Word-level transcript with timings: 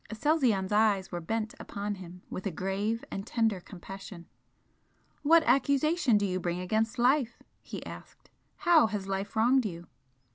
Aselzion's 0.09 0.71
eyes 0.71 1.11
were 1.11 1.21
bent 1.21 1.53
upon 1.59 1.93
him 1.93 2.23
with 2.27 2.47
a 2.47 2.51
grave 2.51 3.05
and 3.11 3.27
tender 3.27 3.59
compassion. 3.59 4.25
"What 5.21 5.43
accusation 5.43 6.17
do 6.17 6.25
you 6.25 6.39
bring 6.39 6.59
against 6.59 6.97
life?" 6.97 7.37
he 7.61 7.85
asked 7.85 8.31
"How 8.55 8.87
has 8.87 9.05
life 9.07 9.35
wronged 9.35 9.63
you?" 9.63 9.85